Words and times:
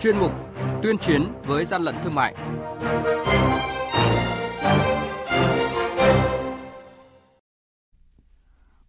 chuyên 0.00 0.18
mục 0.18 0.32
Tuyên 0.82 0.98
chiến 0.98 1.26
với 1.44 1.64
gian 1.64 1.82
lận 1.82 1.94
thương 2.02 2.14
mại. 2.14 2.34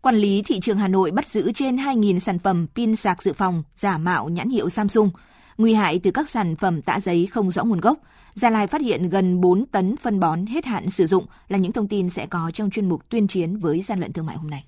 Quản 0.01 0.15
lý 0.15 0.41
thị 0.41 0.59
trường 0.59 0.77
Hà 0.77 0.87
Nội 0.87 1.11
bắt 1.11 1.27
giữ 1.27 1.51
trên 1.51 1.75
2.000 1.75 2.19
sản 2.19 2.39
phẩm 2.39 2.67
pin 2.75 2.95
sạc 2.95 3.23
dự 3.23 3.33
phòng 3.33 3.63
giả 3.75 3.97
mạo 3.97 4.29
nhãn 4.29 4.49
hiệu 4.49 4.69
Samsung, 4.69 5.09
nguy 5.57 5.73
hại 5.73 5.99
từ 6.03 6.11
các 6.11 6.29
sản 6.29 6.55
phẩm 6.55 6.81
tạ 6.81 6.99
giấy 6.99 7.27
không 7.31 7.51
rõ 7.51 7.63
nguồn 7.63 7.79
gốc. 7.79 7.97
Gia 8.33 8.49
Lai 8.49 8.67
phát 8.67 8.81
hiện 8.81 9.09
gần 9.09 9.41
4 9.41 9.65
tấn 9.65 9.97
phân 9.97 10.19
bón 10.19 10.45
hết 10.45 10.65
hạn 10.65 10.89
sử 10.89 11.07
dụng 11.07 11.25
là 11.47 11.57
những 11.57 11.71
thông 11.71 11.87
tin 11.87 12.09
sẽ 12.09 12.25
có 12.25 12.51
trong 12.53 12.69
chuyên 12.69 12.89
mục 12.89 13.09
tuyên 13.09 13.27
chiến 13.27 13.57
với 13.57 13.81
gian 13.81 13.99
lận 13.99 14.13
thương 14.13 14.25
mại 14.25 14.37
hôm 14.37 14.49
nay. 14.49 14.65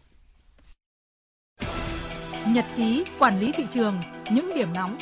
Nhật 2.48 2.66
ký 2.76 3.06
quản 3.20 3.40
lý 3.40 3.52
thị 3.52 3.66
trường, 3.72 3.96
những 4.32 4.50
điểm 4.56 4.74
nóng 4.74 4.98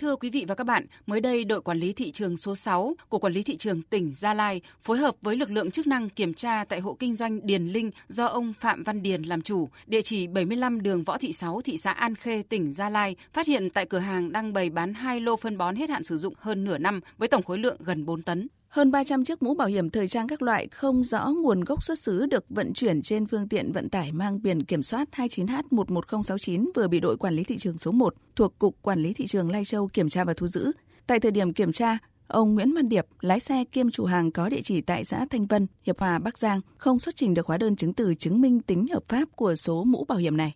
Thưa 0.00 0.16
quý 0.16 0.30
vị 0.30 0.44
và 0.48 0.54
các 0.54 0.64
bạn, 0.64 0.86
mới 1.06 1.20
đây 1.20 1.44
đội 1.44 1.60
quản 1.60 1.78
lý 1.78 1.92
thị 1.92 2.12
trường 2.12 2.36
số 2.36 2.54
6 2.54 2.94
của 3.08 3.18
quản 3.18 3.32
lý 3.32 3.42
thị 3.42 3.56
trường 3.56 3.82
tỉnh 3.82 4.12
Gia 4.14 4.34
Lai 4.34 4.60
phối 4.82 4.98
hợp 4.98 5.14
với 5.22 5.36
lực 5.36 5.50
lượng 5.50 5.70
chức 5.70 5.86
năng 5.86 6.08
kiểm 6.10 6.34
tra 6.34 6.64
tại 6.64 6.80
hộ 6.80 6.96
kinh 6.98 7.14
doanh 7.14 7.46
Điền 7.46 7.66
Linh 7.66 7.90
do 8.08 8.26
ông 8.26 8.52
Phạm 8.60 8.82
Văn 8.82 9.02
Điền 9.02 9.22
làm 9.22 9.42
chủ, 9.42 9.68
địa 9.86 10.02
chỉ 10.02 10.26
75 10.26 10.82
đường 10.82 11.04
Võ 11.04 11.18
Thị 11.18 11.32
6, 11.32 11.60
thị 11.60 11.76
xã 11.78 11.90
An 11.90 12.14
Khê, 12.14 12.42
tỉnh 12.42 12.72
Gia 12.72 12.90
Lai, 12.90 13.16
phát 13.32 13.46
hiện 13.46 13.70
tại 13.70 13.86
cửa 13.86 13.98
hàng 13.98 14.32
đang 14.32 14.52
bày 14.52 14.70
bán 14.70 14.94
hai 14.94 15.20
lô 15.20 15.36
phân 15.36 15.58
bón 15.58 15.76
hết 15.76 15.90
hạn 15.90 16.02
sử 16.02 16.16
dụng 16.16 16.34
hơn 16.38 16.64
nửa 16.64 16.78
năm 16.78 17.00
với 17.18 17.28
tổng 17.28 17.42
khối 17.42 17.58
lượng 17.58 17.76
gần 17.80 18.06
4 18.06 18.22
tấn. 18.22 18.48
Hơn 18.76 18.90
300 18.90 19.24
chiếc 19.24 19.42
mũ 19.42 19.54
bảo 19.54 19.68
hiểm 19.68 19.90
thời 19.90 20.08
trang 20.08 20.28
các 20.28 20.42
loại 20.42 20.68
không 20.68 21.04
rõ 21.04 21.28
nguồn 21.42 21.64
gốc 21.64 21.82
xuất 21.82 21.98
xứ 21.98 22.26
được 22.26 22.44
vận 22.48 22.72
chuyển 22.72 23.02
trên 23.02 23.26
phương 23.26 23.48
tiện 23.48 23.72
vận 23.72 23.88
tải 23.88 24.12
mang 24.12 24.42
biển 24.42 24.64
kiểm 24.64 24.82
soát 24.82 25.08
29H11069 25.16 26.66
vừa 26.74 26.88
bị 26.88 27.00
đội 27.00 27.16
quản 27.16 27.34
lý 27.34 27.44
thị 27.44 27.56
trường 27.58 27.78
số 27.78 27.92
1 27.92 28.14
thuộc 28.36 28.58
Cục 28.58 28.82
Quản 28.82 29.02
lý 29.02 29.12
Thị 29.12 29.26
trường 29.26 29.50
Lai 29.50 29.64
Châu 29.64 29.88
kiểm 29.88 30.08
tra 30.08 30.24
và 30.24 30.34
thu 30.36 30.48
giữ. 30.48 30.72
Tại 31.06 31.20
thời 31.20 31.30
điểm 31.30 31.52
kiểm 31.52 31.72
tra, 31.72 31.98
ông 32.26 32.54
Nguyễn 32.54 32.74
Văn 32.74 32.88
Điệp, 32.88 33.06
lái 33.20 33.40
xe 33.40 33.64
kiêm 33.72 33.90
chủ 33.90 34.04
hàng 34.04 34.32
có 34.32 34.48
địa 34.48 34.60
chỉ 34.64 34.80
tại 34.80 35.04
xã 35.04 35.26
Thanh 35.30 35.46
Vân, 35.46 35.66
Hiệp 35.82 36.00
Hòa, 36.00 36.18
Bắc 36.18 36.38
Giang, 36.38 36.60
không 36.78 36.98
xuất 36.98 37.16
trình 37.16 37.34
được 37.34 37.46
hóa 37.46 37.58
đơn 37.58 37.76
chứng 37.76 37.94
từ 37.94 38.14
chứng 38.14 38.40
minh 38.40 38.60
tính 38.60 38.86
hợp 38.92 39.02
pháp 39.08 39.24
của 39.36 39.56
số 39.56 39.84
mũ 39.84 40.04
bảo 40.04 40.18
hiểm 40.18 40.36
này. 40.36 40.54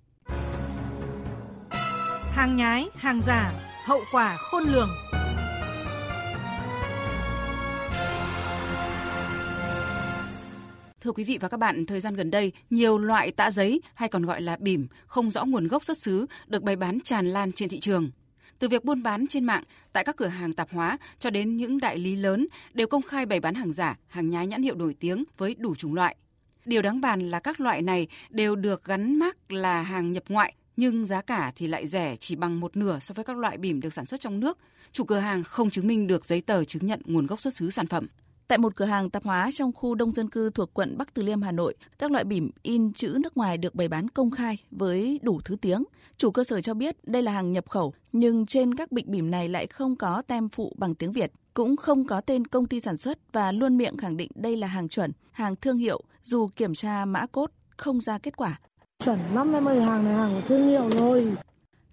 Hàng 2.20 2.56
nhái, 2.56 2.86
hàng 2.94 3.20
giả, 3.26 3.52
hậu 3.84 4.00
quả 4.12 4.36
khôn 4.50 4.62
lường. 4.64 4.88
Thưa 11.00 11.12
quý 11.12 11.24
vị 11.24 11.38
và 11.40 11.48
các 11.48 11.56
bạn, 11.56 11.86
thời 11.86 12.00
gian 12.00 12.14
gần 12.14 12.30
đây, 12.30 12.52
nhiều 12.70 12.98
loại 12.98 13.32
tạ 13.32 13.50
giấy 13.50 13.80
hay 13.94 14.08
còn 14.08 14.26
gọi 14.26 14.40
là 14.42 14.56
bỉm 14.60 14.86
không 15.06 15.30
rõ 15.30 15.44
nguồn 15.44 15.68
gốc 15.68 15.84
xuất 15.84 15.98
xứ 15.98 16.26
được 16.46 16.62
bày 16.62 16.76
bán 16.76 17.00
tràn 17.00 17.30
lan 17.30 17.52
trên 17.52 17.68
thị 17.68 17.80
trường. 17.80 18.10
Từ 18.58 18.68
việc 18.68 18.84
buôn 18.84 19.02
bán 19.02 19.26
trên 19.26 19.44
mạng, 19.44 19.64
tại 19.92 20.04
các 20.04 20.16
cửa 20.16 20.26
hàng 20.26 20.52
tạp 20.52 20.70
hóa 20.70 20.98
cho 21.18 21.30
đến 21.30 21.56
những 21.56 21.80
đại 21.80 21.98
lý 21.98 22.16
lớn 22.16 22.46
đều 22.74 22.86
công 22.86 23.02
khai 23.02 23.26
bày 23.26 23.40
bán 23.40 23.54
hàng 23.54 23.72
giả, 23.72 23.98
hàng 24.06 24.30
nhái 24.30 24.46
nhãn 24.46 24.62
hiệu 24.62 24.74
nổi 24.74 24.94
tiếng 25.00 25.24
với 25.38 25.54
đủ 25.54 25.74
chủng 25.74 25.94
loại. 25.94 26.16
Điều 26.64 26.82
đáng 26.82 27.00
bàn 27.00 27.30
là 27.30 27.40
các 27.40 27.60
loại 27.60 27.82
này 27.82 28.08
đều 28.30 28.56
được 28.56 28.84
gắn 28.84 29.18
mác 29.18 29.52
là 29.52 29.82
hàng 29.82 30.12
nhập 30.12 30.24
ngoại, 30.28 30.54
nhưng 30.76 31.06
giá 31.06 31.20
cả 31.20 31.52
thì 31.56 31.66
lại 31.66 31.86
rẻ 31.86 32.16
chỉ 32.16 32.36
bằng 32.36 32.60
một 32.60 32.76
nửa 32.76 32.98
so 32.98 33.12
với 33.12 33.24
các 33.24 33.36
loại 33.36 33.58
bỉm 33.58 33.80
được 33.80 33.92
sản 33.92 34.06
xuất 34.06 34.20
trong 34.20 34.40
nước. 34.40 34.58
Chủ 34.92 35.04
cửa 35.04 35.18
hàng 35.18 35.44
không 35.44 35.70
chứng 35.70 35.86
minh 35.86 36.06
được 36.06 36.24
giấy 36.24 36.40
tờ 36.40 36.64
chứng 36.64 36.86
nhận 36.86 37.00
nguồn 37.04 37.26
gốc 37.26 37.40
xuất 37.40 37.54
xứ 37.54 37.70
sản 37.70 37.86
phẩm. 37.86 38.06
Tại 38.50 38.58
một 38.58 38.76
cửa 38.76 38.84
hàng 38.84 39.10
tạp 39.10 39.24
hóa 39.24 39.50
trong 39.54 39.72
khu 39.72 39.94
đông 39.94 40.12
dân 40.12 40.30
cư 40.30 40.50
thuộc 40.50 40.74
quận 40.74 40.98
Bắc 40.98 41.14
Từ 41.14 41.22
Liêm, 41.22 41.42
Hà 41.42 41.52
Nội, 41.52 41.74
các 41.98 42.10
loại 42.10 42.24
bỉm 42.24 42.50
in 42.62 42.92
chữ 42.92 43.16
nước 43.20 43.36
ngoài 43.36 43.58
được 43.58 43.74
bày 43.74 43.88
bán 43.88 44.08
công 44.08 44.30
khai 44.30 44.58
với 44.70 45.20
đủ 45.22 45.40
thứ 45.44 45.56
tiếng. 45.56 45.84
Chủ 46.16 46.30
cơ 46.30 46.44
sở 46.44 46.60
cho 46.60 46.74
biết 46.74 46.96
đây 47.04 47.22
là 47.22 47.32
hàng 47.32 47.52
nhập 47.52 47.68
khẩu, 47.68 47.92
nhưng 48.12 48.46
trên 48.46 48.74
các 48.74 48.92
bịch 48.92 49.06
bỉm 49.06 49.30
này 49.30 49.48
lại 49.48 49.66
không 49.66 49.96
có 49.96 50.22
tem 50.22 50.48
phụ 50.48 50.72
bằng 50.78 50.94
tiếng 50.94 51.12
Việt, 51.12 51.32
cũng 51.54 51.76
không 51.76 52.06
có 52.06 52.20
tên 52.20 52.46
công 52.46 52.66
ty 52.66 52.80
sản 52.80 52.96
xuất 52.96 53.18
và 53.32 53.52
luôn 53.52 53.76
miệng 53.76 53.96
khẳng 53.96 54.16
định 54.16 54.30
đây 54.34 54.56
là 54.56 54.66
hàng 54.66 54.88
chuẩn, 54.88 55.12
hàng 55.32 55.56
thương 55.56 55.78
hiệu, 55.78 56.00
dù 56.22 56.48
kiểm 56.56 56.74
tra 56.74 57.04
mã 57.04 57.26
cốt 57.26 57.50
không 57.76 58.00
ra 58.00 58.18
kết 58.18 58.36
quả. 58.36 58.60
Chuẩn 59.04 59.18
lắm 59.34 59.52
em 59.52 59.68
ơi, 59.68 59.82
hàng 59.82 60.04
này 60.04 60.14
hàng 60.14 60.34
của 60.34 60.48
thương 60.48 60.68
hiệu 60.68 60.90
rồi. 60.90 61.32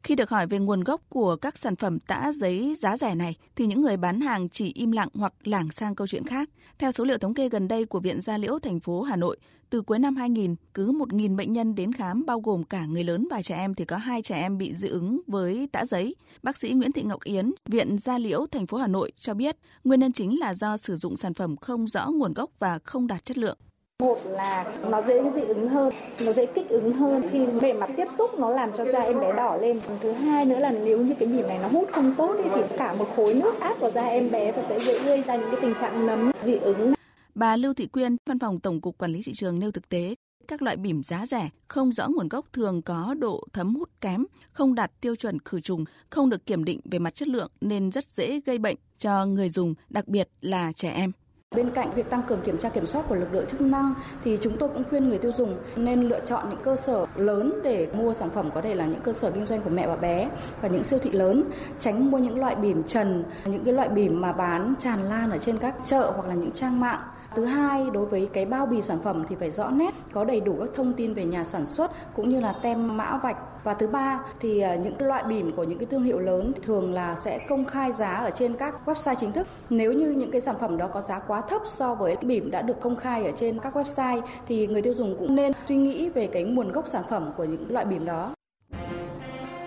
Khi 0.07 0.15
được 0.15 0.29
hỏi 0.29 0.47
về 0.47 0.59
nguồn 0.59 0.83
gốc 0.83 1.01
của 1.09 1.35
các 1.35 1.57
sản 1.57 1.75
phẩm 1.75 1.99
tã 1.99 2.31
giấy 2.35 2.75
giá 2.77 2.97
rẻ 2.97 3.15
này, 3.15 3.35
thì 3.55 3.65
những 3.65 3.81
người 3.81 3.97
bán 3.97 4.21
hàng 4.21 4.49
chỉ 4.49 4.71
im 4.75 4.91
lặng 4.91 5.09
hoặc 5.13 5.33
lảng 5.43 5.71
sang 5.71 5.95
câu 5.95 6.07
chuyện 6.07 6.25
khác. 6.25 6.49
Theo 6.79 6.91
số 6.91 7.03
liệu 7.03 7.17
thống 7.17 7.33
kê 7.33 7.49
gần 7.49 7.67
đây 7.67 7.85
của 7.85 7.99
Viện 7.99 8.21
Gia 8.21 8.37
Liễu 8.37 8.59
thành 8.59 8.79
phố 8.79 9.01
Hà 9.01 9.15
Nội, 9.15 9.37
từ 9.69 9.81
cuối 9.81 9.99
năm 9.99 10.15
2000, 10.15 10.55
cứ 10.73 10.91
1.000 10.91 11.35
bệnh 11.35 11.53
nhân 11.53 11.75
đến 11.75 11.93
khám 11.93 12.25
bao 12.25 12.39
gồm 12.39 12.63
cả 12.63 12.85
người 12.85 13.03
lớn 13.03 13.27
và 13.31 13.41
trẻ 13.41 13.55
em 13.55 13.73
thì 13.73 13.85
có 13.85 13.97
hai 13.97 14.21
trẻ 14.21 14.41
em 14.41 14.57
bị 14.57 14.73
dị 14.73 14.87
ứng 14.87 15.21
với 15.27 15.67
tã 15.71 15.85
giấy. 15.85 16.15
Bác 16.43 16.57
sĩ 16.57 16.69
Nguyễn 16.69 16.91
Thị 16.91 17.03
Ngọc 17.03 17.23
Yến, 17.23 17.51
Viện 17.69 17.97
Gia 17.97 18.17
Liễu 18.17 18.45
thành 18.51 18.67
phố 18.67 18.77
Hà 18.77 18.87
Nội 18.87 19.11
cho 19.17 19.33
biết, 19.33 19.57
nguyên 19.83 19.99
nhân 19.99 20.11
chính 20.11 20.39
là 20.39 20.53
do 20.53 20.77
sử 20.77 20.95
dụng 20.95 21.17
sản 21.17 21.33
phẩm 21.33 21.55
không 21.57 21.87
rõ 21.87 22.07
nguồn 22.09 22.33
gốc 22.33 22.49
và 22.59 22.79
không 22.83 23.07
đạt 23.07 23.25
chất 23.25 23.37
lượng. 23.37 23.57
Một 24.03 24.19
là 24.25 24.73
nó 24.89 25.01
dễ 25.01 25.23
dị 25.35 25.41
ứng 25.41 25.67
hơn, 25.67 25.93
nó 26.25 26.31
dễ 26.31 26.45
kích 26.45 26.69
ứng 26.69 26.93
hơn 26.93 27.23
khi 27.31 27.45
bề 27.61 27.73
mặt 27.73 27.89
tiếp 27.97 28.05
xúc 28.17 28.39
nó 28.39 28.49
làm 28.49 28.71
cho 28.77 28.85
da 28.91 28.99
em 28.99 29.19
bé 29.19 29.33
đỏ 29.33 29.57
lên. 29.57 29.79
Thứ 30.01 30.11
hai 30.11 30.45
nữa 30.45 30.59
là 30.59 30.71
nếu 30.71 31.05
như 31.05 31.13
cái 31.19 31.27
nhịp 31.27 31.45
này 31.47 31.59
nó 31.61 31.67
hút 31.67 31.89
không 31.93 32.15
tốt 32.17 32.35
thì 32.43 32.61
cả 32.77 32.93
một 32.93 33.07
khối 33.15 33.33
nước 33.33 33.59
áp 33.59 33.79
vào 33.79 33.91
da 33.91 34.05
em 34.05 34.31
bé 34.31 34.51
và 34.51 34.63
sẽ 34.69 34.79
dễ 34.79 35.03
gây 35.03 35.21
ra 35.21 35.35
những 35.35 35.49
cái 35.51 35.61
tình 35.61 35.73
trạng 35.81 36.07
nấm 36.07 36.31
dị 36.43 36.55
ứng. 36.55 36.93
Bà 37.35 37.55
Lưu 37.55 37.73
Thị 37.73 37.87
Quyên, 37.87 38.17
Văn 38.25 38.39
phòng 38.39 38.59
Tổng 38.59 38.81
cục 38.81 38.97
Quản 38.97 39.11
lý 39.11 39.21
thị 39.25 39.33
trường 39.35 39.59
nêu 39.59 39.71
thực 39.71 39.89
tế 39.89 40.15
các 40.47 40.61
loại 40.61 40.77
bỉm 40.77 41.03
giá 41.03 41.25
rẻ 41.25 41.49
không 41.67 41.91
rõ 41.91 42.07
nguồn 42.07 42.29
gốc 42.29 42.45
thường 42.53 42.81
có 42.81 43.15
độ 43.19 43.43
thấm 43.53 43.75
hút 43.75 43.89
kém, 44.01 44.25
không 44.51 44.75
đạt 44.75 44.91
tiêu 45.01 45.15
chuẩn 45.15 45.39
khử 45.39 45.61
trùng, 45.61 45.85
không 46.09 46.29
được 46.29 46.45
kiểm 46.45 46.63
định 46.63 46.79
về 46.91 46.99
mặt 46.99 47.15
chất 47.15 47.27
lượng 47.27 47.51
nên 47.61 47.91
rất 47.91 48.05
dễ 48.11 48.39
gây 48.45 48.57
bệnh 48.57 48.75
cho 48.97 49.25
người 49.25 49.49
dùng, 49.49 49.73
đặc 49.89 50.07
biệt 50.07 50.29
là 50.41 50.71
trẻ 50.75 50.91
em. 50.91 51.11
Bên 51.55 51.69
cạnh 51.69 51.91
việc 51.95 52.09
tăng 52.09 52.23
cường 52.23 52.41
kiểm 52.41 52.57
tra 52.57 52.69
kiểm 52.69 52.85
soát 52.85 53.05
của 53.09 53.15
lực 53.15 53.33
lượng 53.33 53.45
chức 53.47 53.61
năng 53.61 53.93
thì 54.23 54.37
chúng 54.41 54.57
tôi 54.57 54.69
cũng 54.69 54.83
khuyên 54.89 55.09
người 55.09 55.17
tiêu 55.17 55.31
dùng 55.37 55.57
nên 55.75 56.01
lựa 56.01 56.19
chọn 56.19 56.49
những 56.49 56.59
cơ 56.63 56.75
sở 56.75 57.05
lớn 57.15 57.59
để 57.63 57.87
mua 57.93 58.13
sản 58.13 58.29
phẩm 58.29 58.49
có 58.53 58.61
thể 58.61 58.75
là 58.75 58.85
những 58.85 59.01
cơ 59.01 59.13
sở 59.13 59.31
kinh 59.31 59.45
doanh 59.45 59.61
của 59.61 59.69
mẹ 59.69 59.87
và 59.87 59.95
bé 59.95 60.29
và 60.61 60.67
những 60.67 60.83
siêu 60.83 60.99
thị 60.99 61.11
lớn, 61.11 61.43
tránh 61.79 62.11
mua 62.11 62.17
những 62.17 62.39
loại 62.39 62.55
bìm 62.55 62.83
trần, 62.83 63.23
những 63.45 63.63
cái 63.63 63.73
loại 63.73 63.89
bìm 63.89 64.21
mà 64.21 64.31
bán 64.31 64.73
tràn 64.79 65.03
lan 65.03 65.31
ở 65.31 65.37
trên 65.37 65.57
các 65.57 65.75
chợ 65.85 66.11
hoặc 66.15 66.27
là 66.27 66.33
những 66.33 66.51
trang 66.51 66.79
mạng. 66.79 66.99
Thứ 67.37 67.45
hai, 67.45 67.85
đối 67.93 68.05
với 68.05 68.29
cái 68.33 68.45
bao 68.45 68.65
bì 68.65 68.81
sản 68.81 68.99
phẩm 69.03 69.25
thì 69.29 69.35
phải 69.39 69.51
rõ 69.51 69.69
nét, 69.69 69.93
có 70.11 70.23
đầy 70.23 70.39
đủ 70.39 70.55
các 70.59 70.69
thông 70.75 70.93
tin 70.93 71.13
về 71.13 71.25
nhà 71.25 71.43
sản 71.43 71.65
xuất 71.65 71.91
cũng 72.15 72.29
như 72.29 72.39
là 72.39 72.53
tem 72.61 72.97
mã 72.97 73.17
vạch. 73.23 73.37
Và 73.63 73.73
thứ 73.73 73.87
ba 73.87 74.19
thì 74.39 74.59
à, 74.59 74.75
những 74.75 74.93
loại 74.99 75.23
bìm 75.23 75.51
của 75.51 75.63
những 75.63 75.79
cái 75.79 75.85
thương 75.85 76.03
hiệu 76.03 76.19
lớn 76.19 76.51
thường 76.63 76.93
là 76.93 77.15
sẽ 77.15 77.39
công 77.49 77.65
khai 77.65 77.91
giá 77.91 78.11
ở 78.13 78.29
trên 78.29 78.55
các 78.55 78.75
website 78.85 79.15
chính 79.15 79.31
thức. 79.31 79.47
Nếu 79.69 79.93
như 79.93 80.09
những 80.09 80.31
cái 80.31 80.41
sản 80.41 80.55
phẩm 80.59 80.77
đó 80.77 80.87
có 80.87 81.01
giá 81.01 81.19
quá 81.19 81.41
thấp 81.41 81.61
so 81.65 81.95
với 81.95 82.15
cái 82.15 82.25
bìm 82.25 82.51
đã 82.51 82.61
được 82.61 82.81
công 82.81 82.95
khai 82.95 83.25
ở 83.25 83.31
trên 83.37 83.59
các 83.59 83.77
website 83.77 84.21
thì 84.47 84.67
người 84.67 84.81
tiêu 84.81 84.93
dùng 84.93 85.15
cũng 85.19 85.35
nên 85.35 85.51
suy 85.67 85.75
nghĩ 85.75 86.09
về 86.09 86.27
cái 86.27 86.43
nguồn 86.43 86.71
gốc 86.71 86.87
sản 86.87 87.03
phẩm 87.09 87.31
của 87.37 87.43
những 87.43 87.65
loại 87.69 87.85
bìm 87.85 88.05
đó. 88.05 88.33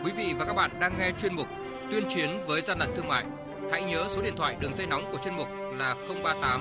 Quý 0.04 0.12
vị 0.16 0.34
và 0.38 0.44
các 0.44 0.54
bạn 0.54 0.70
đang 0.80 0.92
nghe 0.98 1.12
chuyên 1.22 1.34
mục 1.34 1.46
Tuyên 1.90 2.04
chiến 2.08 2.30
với 2.46 2.62
gian 2.62 2.78
lận 2.78 2.88
thương 2.96 3.08
mại. 3.08 3.24
Hãy 3.70 3.84
nhớ 3.84 4.04
số 4.08 4.22
điện 4.22 4.34
thoại 4.36 4.56
đường 4.60 4.74
dây 4.74 4.86
nóng 4.86 5.02
của 5.12 5.18
chuyên 5.24 5.36
mục 5.36 5.48
là 5.78 5.94
038 6.24 6.60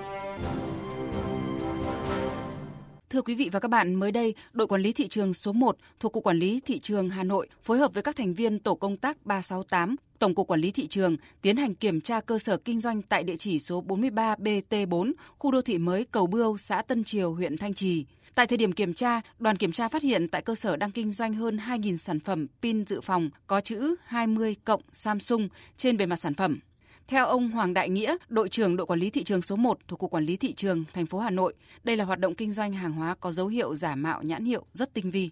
Thưa 3.09 3.21
quý 3.21 3.35
vị 3.35 3.49
và 3.51 3.59
các 3.59 3.67
bạn, 3.67 3.95
mới 3.95 4.11
đây, 4.11 4.35
đội 4.53 4.67
quản 4.67 4.81
lý 4.81 4.93
thị 4.93 5.07
trường 5.07 5.33
số 5.33 5.51
1 5.51 5.77
thuộc 5.99 6.13
Cục 6.13 6.23
Quản 6.23 6.37
lý 6.37 6.61
Thị 6.65 6.79
trường 6.79 7.09
Hà 7.09 7.23
Nội 7.23 7.47
phối 7.63 7.77
hợp 7.77 7.93
với 7.93 8.03
các 8.03 8.15
thành 8.15 8.33
viên 8.33 8.59
tổ 8.59 8.75
công 8.75 8.97
tác 8.97 9.25
368 9.25 9.95
Tổng 10.19 10.35
cục 10.35 10.47
Quản 10.47 10.61
lý 10.61 10.71
Thị 10.71 10.87
trường 10.87 11.17
tiến 11.41 11.57
hành 11.57 11.75
kiểm 11.75 12.01
tra 12.01 12.21
cơ 12.21 12.39
sở 12.39 12.57
kinh 12.57 12.79
doanh 12.79 13.01
tại 13.01 13.23
địa 13.23 13.35
chỉ 13.35 13.59
số 13.59 13.81
43 13.81 14.35
BT4, 14.35 15.11
khu 15.37 15.51
đô 15.51 15.61
thị 15.61 15.77
mới 15.77 16.05
Cầu 16.11 16.27
Bươu, 16.27 16.57
xã 16.57 16.81
Tân 16.81 17.03
Triều, 17.03 17.33
huyện 17.33 17.57
Thanh 17.57 17.73
Trì. 17.73 18.05
Tại 18.35 18.47
thời 18.47 18.57
điểm 18.57 18.71
kiểm 18.71 18.93
tra, 18.93 19.21
đoàn 19.39 19.57
kiểm 19.57 19.71
tra 19.71 19.89
phát 19.89 20.03
hiện 20.03 20.27
tại 20.27 20.41
cơ 20.41 20.55
sở 20.55 20.75
đang 20.75 20.91
kinh 20.91 21.11
doanh 21.11 21.33
hơn 21.33 21.57
2.000 21.57 21.97
sản 21.97 22.19
phẩm 22.19 22.47
pin 22.61 22.85
dự 22.85 23.01
phòng 23.01 23.29
có 23.47 23.61
chữ 23.61 23.95
20 24.05 24.55
cộng 24.65 24.81
Samsung 24.93 25.47
trên 25.77 25.97
bề 25.97 26.05
mặt 26.05 26.15
sản 26.15 26.33
phẩm. 26.33 26.59
Theo 27.07 27.25
ông 27.25 27.49
Hoàng 27.49 27.73
Đại 27.73 27.89
Nghĩa, 27.89 28.15
đội 28.29 28.49
trưởng 28.49 28.77
đội 28.77 28.87
quản 28.87 28.99
lý 28.99 29.09
thị 29.09 29.23
trường 29.23 29.41
số 29.41 29.55
1 29.55 29.77
thuộc 29.87 29.99
cục 29.99 30.11
quản 30.11 30.23
lý 30.23 30.37
thị 30.37 30.53
trường 30.53 30.83
thành 30.93 31.05
phố 31.05 31.19
Hà 31.19 31.29
Nội, 31.29 31.53
đây 31.83 31.97
là 31.97 32.05
hoạt 32.05 32.19
động 32.19 32.33
kinh 32.35 32.51
doanh 32.51 32.73
hàng 32.73 32.91
hóa 32.91 33.15
có 33.19 33.31
dấu 33.31 33.47
hiệu 33.47 33.75
giả 33.75 33.95
mạo 33.95 34.23
nhãn 34.23 34.45
hiệu 34.45 34.63
rất 34.71 34.93
tinh 34.93 35.11
vi. 35.11 35.29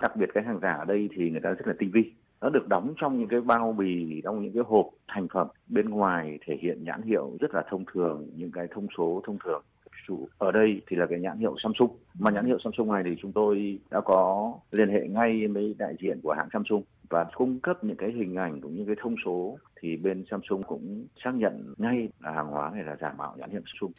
Đặc 0.00 0.16
biệt 0.16 0.26
cái 0.34 0.44
hàng 0.44 0.58
giả 0.62 0.72
ở 0.72 0.84
đây 0.84 1.08
thì 1.16 1.30
người 1.30 1.40
ta 1.44 1.50
rất 1.50 1.66
là 1.66 1.74
tinh 1.78 1.90
vi. 1.94 2.12
nó 2.40 2.48
được 2.48 2.68
đóng 2.68 2.94
trong 3.00 3.18
những 3.18 3.28
cái 3.28 3.40
bao 3.40 3.72
bì 3.78 4.20
trong 4.24 4.42
những 4.42 4.52
cái 4.52 4.62
hộp 4.66 4.86
thành 5.08 5.26
phẩm 5.34 5.46
bên 5.66 5.90
ngoài 5.90 6.38
thể 6.46 6.54
hiện 6.62 6.84
nhãn 6.84 7.02
hiệu 7.02 7.36
rất 7.40 7.54
là 7.54 7.62
thông 7.70 7.84
thường 7.94 8.28
những 8.36 8.50
cái 8.50 8.66
thông 8.74 8.86
số 8.98 9.22
thông 9.26 9.38
thường 9.44 9.62
chủ 10.06 10.28
ở 10.38 10.52
đây 10.52 10.80
thì 10.88 10.96
là 10.96 11.06
cái 11.10 11.20
nhãn 11.20 11.38
hiệu 11.38 11.56
Samsung 11.62 11.96
mà 12.18 12.30
nhãn 12.30 12.46
hiệu 12.46 12.58
Samsung 12.64 12.92
này 12.92 13.02
thì 13.04 13.16
chúng 13.22 13.32
tôi 13.32 13.78
đã 13.90 14.00
có 14.00 14.52
liên 14.70 14.88
hệ 14.88 15.08
ngay 15.08 15.46
với 15.46 15.74
đại 15.78 15.94
diện 16.00 16.20
của 16.22 16.32
hãng 16.32 16.48
Samsung 16.52 16.82
và 17.12 17.26
cung 17.34 17.60
cấp 17.60 17.84
những 17.84 17.96
cái 17.96 18.12
hình 18.12 18.34
ảnh 18.36 18.60
cũng 18.60 18.74
như 18.76 18.84
cái 18.86 18.96
thông 19.02 19.14
số 19.24 19.58
thì 19.80 19.96
bên 19.96 20.24
Samsung 20.30 20.62
cũng 20.62 21.06
xác 21.24 21.30
nhận 21.34 21.74
ngay 21.78 22.08
là 22.20 22.30
hàng 22.32 22.46
hóa 22.46 22.70
này 22.74 22.82
là 22.84 22.96
giả 23.00 23.12
mạo 23.18 23.34
nhãn 23.38 23.50
hiệu 23.50 23.60
Samsung. 23.66 23.92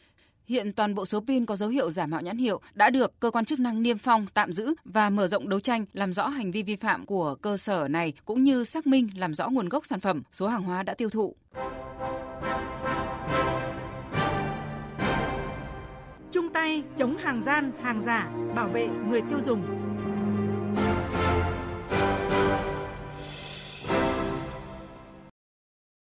Hiện 0.46 0.72
toàn 0.72 0.94
bộ 0.94 1.04
số 1.04 1.20
pin 1.26 1.46
có 1.46 1.56
dấu 1.56 1.68
hiệu 1.68 1.90
giả 1.90 2.06
mạo 2.06 2.20
nhãn 2.20 2.36
hiệu 2.36 2.60
đã 2.74 2.90
được 2.90 3.20
cơ 3.20 3.30
quan 3.30 3.44
chức 3.44 3.60
năng 3.60 3.82
niêm 3.82 3.98
phong, 3.98 4.26
tạm 4.34 4.52
giữ 4.52 4.74
và 4.84 5.10
mở 5.10 5.26
rộng 5.26 5.48
đấu 5.48 5.60
tranh 5.60 5.84
làm 5.92 6.12
rõ 6.12 6.26
hành 6.26 6.50
vi 6.50 6.62
vi 6.62 6.76
phạm 6.76 7.06
của 7.06 7.34
cơ 7.34 7.56
sở 7.56 7.88
này 7.88 8.12
cũng 8.24 8.44
như 8.44 8.64
xác 8.64 8.86
minh 8.86 9.08
làm 9.16 9.34
rõ 9.34 9.48
nguồn 9.48 9.68
gốc 9.68 9.86
sản 9.86 10.00
phẩm, 10.00 10.22
số 10.32 10.48
hàng 10.48 10.62
hóa 10.62 10.82
đã 10.82 10.94
tiêu 10.94 11.10
thụ. 11.10 11.34
Chung 16.30 16.48
tay 16.52 16.82
chống 16.96 17.16
hàng 17.16 17.42
gian, 17.46 17.70
hàng 17.82 18.02
giả, 18.06 18.30
bảo 18.54 18.68
vệ 18.68 18.88
người 19.08 19.22
tiêu 19.22 19.38
dùng. 19.46 19.62